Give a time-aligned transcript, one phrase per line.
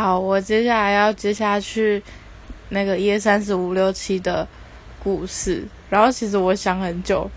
[0.00, 2.02] 好，我接下来要接下去
[2.70, 4.48] 那个一二三四五六七的
[4.98, 5.62] 故事。
[5.90, 7.30] 然后其实我想很久，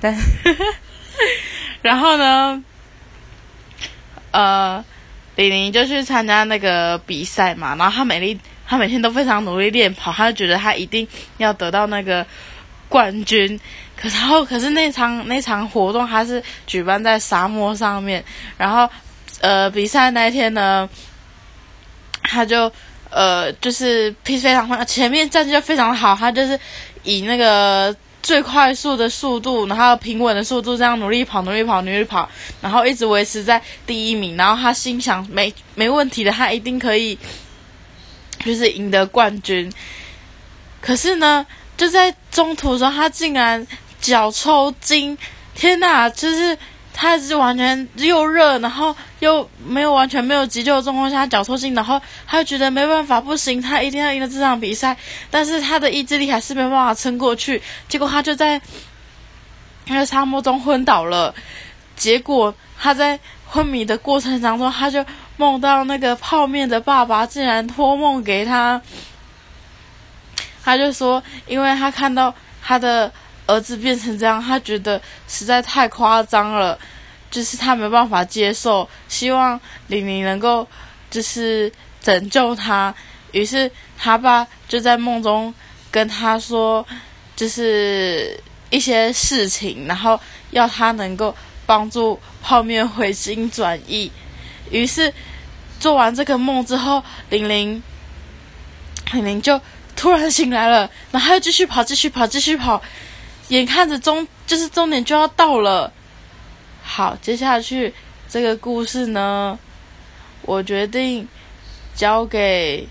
[0.00, 0.16] 但
[1.82, 2.64] 然后呢，
[4.30, 4.82] 呃，
[5.36, 7.76] 李宁就去参加那个比赛嘛。
[7.76, 11.06] 然后他每天他每天都非常努力练跑，他就觉得他一定
[11.36, 12.26] 要得到那个
[12.88, 13.60] 冠军。
[13.94, 18.24] 可 然后可是那场那场活动他是举办在沙漠上面，
[18.56, 18.88] 然后
[19.42, 20.88] 呃比赛那天呢。
[22.30, 22.70] 他就
[23.10, 26.14] 呃，就是非常快，前面战绩就非常好。
[26.14, 26.60] 他就是
[27.04, 32.28] 以那个最快速的速度，然后平稳的速度，这样努力跑，努力跑，努力跑，
[32.60, 34.36] 然后一直维持在第一名。
[34.36, 37.18] 然后他心想，没没问题的，他一定可以，
[38.44, 39.72] 就是赢得冠军。
[40.82, 41.46] 可是呢，
[41.78, 43.66] 就在中途的时候，他竟然
[44.00, 45.16] 脚抽筋！
[45.54, 46.58] 天哪，就是。
[47.00, 54.96] 他是完全又热，然后又没有完全没有急救的状况下脚抽筋，然后他就觉得没办法，不行，他一定要赢了这场比赛。
[55.30, 58.60] 但是他的意志力还是没办法撑过去，结果他就在
[59.86, 61.32] 那个沙漠中昏倒了。
[61.94, 65.06] 结果他在昏迷的过程当中，他就
[65.36, 68.82] 梦到那个泡面的爸爸竟然托梦给他，
[70.64, 73.12] 他就说，因为他看到他的。
[73.50, 76.78] 儿子变成这样，他觉得实在太夸张了，
[77.30, 78.88] 就是他没办法接受。
[79.08, 80.66] 希望玲玲能够
[81.10, 82.94] 就是拯救他。
[83.32, 85.54] 于是他爸就在梦中
[85.90, 86.84] 跟他说，
[87.36, 88.38] 就是
[88.70, 90.18] 一些事情，然后
[90.50, 91.34] 要他能够
[91.66, 94.10] 帮助泡面回心转意。
[94.70, 95.12] 于是
[95.78, 97.82] 做完这个梦之后，玲玲
[99.12, 99.60] 玲玲就
[99.94, 102.80] 突然醒来了，然后又继续跑，继续跑，继续跑。
[103.48, 105.92] 眼看着终就是终点就要到了，
[106.90, 107.92] 好，接下去
[108.30, 109.58] 这个故事呢，
[110.40, 111.28] 我决定
[111.94, 112.88] 交给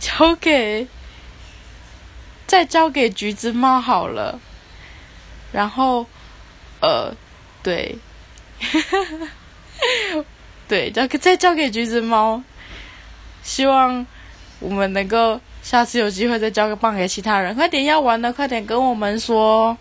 [0.00, 0.88] 交给
[2.46, 4.40] 再交给橘子猫好了。
[5.52, 6.04] 然后，
[6.80, 7.14] 呃，
[7.62, 7.96] 对，
[10.66, 12.42] 对，交给再交给橘子猫，
[13.44, 14.04] 希望
[14.58, 15.40] 我们能够。
[15.62, 19.78] 下次有机会再交个棒给其他人，快点要玩的快点跟我们说。